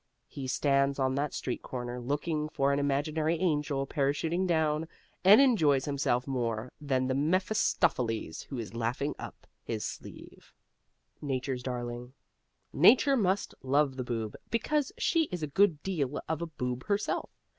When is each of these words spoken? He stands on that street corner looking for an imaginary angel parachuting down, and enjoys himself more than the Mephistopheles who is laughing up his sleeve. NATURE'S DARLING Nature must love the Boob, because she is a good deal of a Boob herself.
He 0.25 0.47
stands 0.47 0.97
on 0.97 1.13
that 1.13 1.31
street 1.31 1.61
corner 1.61 1.99
looking 2.01 2.49
for 2.49 2.73
an 2.73 2.79
imaginary 2.79 3.35
angel 3.35 3.85
parachuting 3.85 4.47
down, 4.47 4.87
and 5.23 5.39
enjoys 5.39 5.85
himself 5.85 6.25
more 6.25 6.71
than 6.81 7.05
the 7.05 7.13
Mephistopheles 7.13 8.41
who 8.49 8.57
is 8.57 8.73
laughing 8.73 9.13
up 9.19 9.45
his 9.63 9.85
sleeve. 9.85 10.55
NATURE'S 11.21 11.61
DARLING 11.61 12.13
Nature 12.73 13.15
must 13.15 13.53
love 13.61 13.95
the 13.95 14.03
Boob, 14.03 14.35
because 14.49 14.91
she 14.97 15.25
is 15.25 15.43
a 15.43 15.55
good 15.55 15.83
deal 15.83 16.19
of 16.27 16.41
a 16.41 16.47
Boob 16.47 16.87
herself. 16.87 17.29